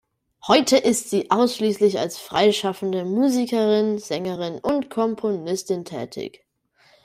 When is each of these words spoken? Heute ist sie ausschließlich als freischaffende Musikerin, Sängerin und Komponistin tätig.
Heute 0.47 0.77
ist 0.77 1.11
sie 1.11 1.29
ausschließlich 1.29 1.99
als 1.99 2.17
freischaffende 2.17 3.05
Musikerin, 3.05 3.99
Sängerin 3.99 4.57
und 4.57 4.89
Komponistin 4.89 5.85
tätig. 5.85 6.43